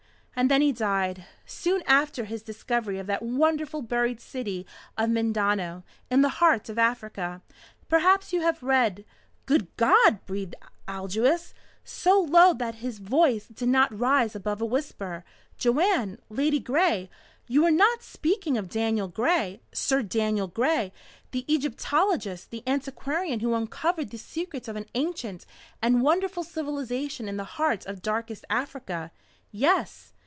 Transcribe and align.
And 0.33 0.49
then 0.49 0.61
he 0.61 0.71
died, 0.71 1.25
soon 1.45 1.83
after 1.85 2.23
his 2.25 2.41
discovery 2.41 2.97
of 2.97 3.05
that 3.05 3.21
wonderful 3.21 3.83
buried 3.83 4.19
city 4.19 4.65
of 4.97 5.11
Mindano, 5.11 5.83
in 6.09 6.21
the 6.23 6.29
heart 6.39 6.67
of 6.67 6.79
Africa. 6.79 7.43
Perhaps 7.89 8.33
you 8.33 8.41
have 8.41 8.63
read" 8.63 9.05
"Good 9.45 9.67
God," 9.77 10.25
breathed 10.25 10.55
Aldous, 10.87 11.53
so 11.83 12.19
low 12.19 12.53
that 12.55 12.75
his 12.75 12.97
voice 12.97 13.49
did 13.49 13.69
not 13.69 13.95
rise 13.95 14.33
above 14.35 14.61
a 14.61 14.65
whisper. 14.65 15.23
"Joanne 15.59 16.17
Ladygray 16.31 17.09
you 17.47 17.63
are 17.63 17.69
not 17.69 18.01
speaking 18.01 18.57
of 18.57 18.67
Daniel 18.67 19.09
Gray 19.09 19.61
Sir 19.73 20.01
Daniel 20.01 20.47
Gray, 20.47 20.91
the 21.31 21.45
Egyptologist, 21.53 22.49
the 22.49 22.63
antiquarian 22.65 23.41
who 23.41 23.53
uncovered 23.53 24.09
the 24.09 24.17
secrets 24.17 24.67
of 24.67 24.75
an 24.77 24.87
ancient 24.95 25.45
and 25.83 26.01
wonderful 26.01 26.41
civilization 26.43 27.29
in 27.29 27.37
the 27.37 27.43
heart 27.59 27.85
of 27.85 28.01
darkest 28.01 28.43
Africa?" 28.49 29.11
"Yes." 29.51 30.13